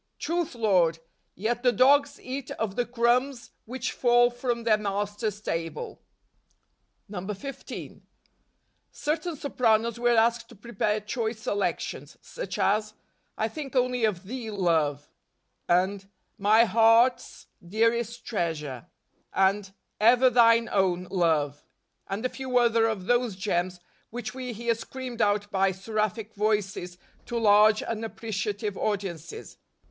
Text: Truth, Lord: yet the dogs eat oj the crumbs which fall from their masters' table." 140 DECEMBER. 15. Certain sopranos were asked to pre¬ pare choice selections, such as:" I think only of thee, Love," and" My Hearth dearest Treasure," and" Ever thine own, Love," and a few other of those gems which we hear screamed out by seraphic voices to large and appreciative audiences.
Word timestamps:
Truth, 0.17 0.55
Lord: 0.55 0.97
yet 1.35 1.61
the 1.61 1.71
dogs 1.71 2.19
eat 2.19 2.49
oj 2.59 2.73
the 2.75 2.87
crumbs 2.87 3.51
which 3.65 3.91
fall 3.91 4.31
from 4.31 4.63
their 4.63 4.79
masters' 4.79 5.39
table." 5.41 6.01
140 7.05 7.09
DECEMBER. 7.11 7.57
15. 7.91 8.07
Certain 8.91 9.35
sopranos 9.35 9.99
were 9.99 10.17
asked 10.17 10.49
to 10.49 10.55
pre¬ 10.55 10.75
pare 10.79 11.01
choice 11.01 11.41
selections, 11.43 12.17
such 12.19 12.57
as:" 12.57 12.95
I 13.37 13.47
think 13.47 13.75
only 13.75 14.03
of 14.03 14.23
thee, 14.23 14.49
Love," 14.49 15.07
and" 15.69 16.09
My 16.49 16.63
Hearth 16.63 17.45
dearest 17.63 18.25
Treasure," 18.25 18.87
and" 19.31 19.71
Ever 20.11 20.31
thine 20.31 20.67
own, 20.71 21.09
Love," 21.11 21.63
and 22.07 22.25
a 22.25 22.29
few 22.29 22.57
other 22.57 22.87
of 22.87 23.05
those 23.05 23.35
gems 23.35 23.79
which 24.09 24.33
we 24.33 24.51
hear 24.51 24.73
screamed 24.73 25.21
out 25.21 25.51
by 25.51 25.71
seraphic 25.71 26.33
voices 26.33 26.97
to 27.27 27.37
large 27.37 27.83
and 27.83 28.03
appreciative 28.03 28.75
audiences. 28.75 29.57